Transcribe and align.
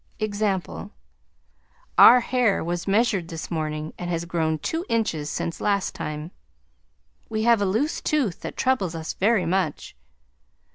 Example: 0.19 0.89
Our 1.95 2.21
hair 2.21 2.63
was 2.63 2.87
measured 2.87 3.27
this 3.27 3.51
morning 3.51 3.93
and 3.99 4.09
has 4.09 4.25
grown 4.25 4.57
two 4.57 4.83
inches 4.89 5.29
since 5.29 5.61
last 5.61 5.93
time.... 5.93 6.31
We 7.29 7.43
have 7.43 7.61
a 7.61 7.67
loose 7.67 8.01
tooth 8.01 8.41
that 8.41 8.57
troubles 8.57 8.95
us 8.95 9.13
very 9.13 9.45
much... 9.45 9.95